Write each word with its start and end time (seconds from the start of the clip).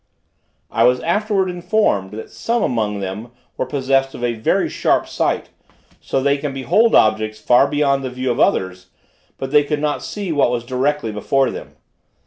I 0.71 0.83
was 0.83 0.99
afterwards 1.01 1.51
informed 1.51 2.09
that 2.13 2.31
some 2.31 2.63
among 2.63 3.01
them 3.01 3.29
were 3.55 3.67
possessed 3.67 4.15
of 4.15 4.23
a 4.23 4.33
very 4.33 4.67
sharp 4.67 5.07
sight, 5.07 5.49
so 5.99 6.17
that 6.17 6.23
they 6.23 6.37
can 6.39 6.55
behold 6.55 6.95
objects 6.95 7.37
far 7.39 7.67
beyond 7.67 8.03
the 8.03 8.09
view 8.09 8.31
of 8.31 8.39
others, 8.39 8.87
but 9.37 9.51
they 9.51 9.63
could 9.63 9.79
not 9.79 10.01
see 10.01 10.31
what 10.31 10.49
was 10.49 10.65
directly 10.65 11.11
before 11.11 11.51
them. 11.51 11.75